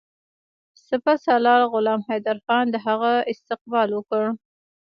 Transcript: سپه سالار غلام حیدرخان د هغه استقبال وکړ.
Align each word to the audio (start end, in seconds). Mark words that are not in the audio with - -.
سپه 0.87 1.13
سالار 1.25 1.61
غلام 1.73 2.01
حیدرخان 2.09 2.65
د 2.69 2.75
هغه 2.87 3.13
استقبال 3.31 3.89
وکړ. 3.93 4.23